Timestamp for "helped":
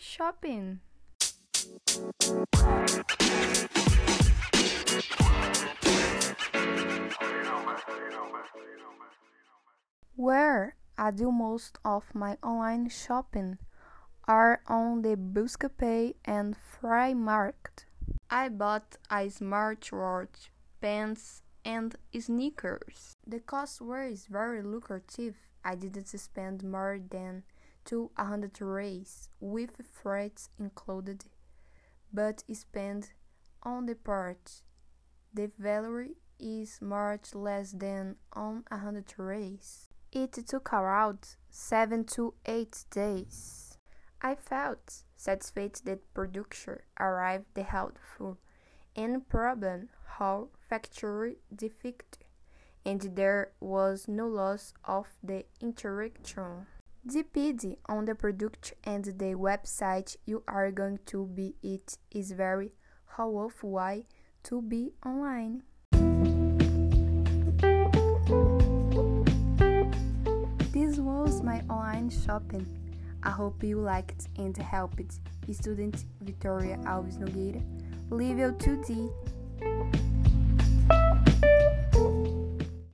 74.56-75.20